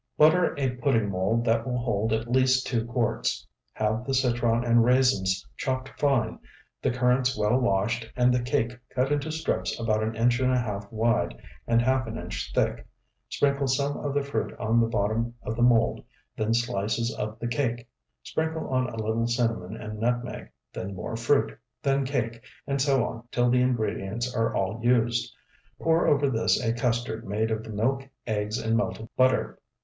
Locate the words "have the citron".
3.73-4.63